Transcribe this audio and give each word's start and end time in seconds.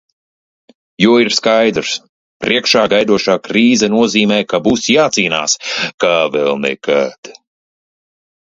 Jo 1.03 1.17
ir 1.23 1.29
skaidrs– 1.35 1.91
priekšā 2.45 2.85
gaidošā 2.95 3.35
krīze 3.49 3.91
nozīmē, 3.97 4.41
ka 4.55 4.61
būs 4.69 4.89
jācīnās. 4.95 5.57
Kā 6.05 6.15
vēl 6.39 6.59
nekad. 6.65 7.33